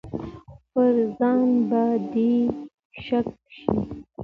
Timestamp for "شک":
3.05-3.27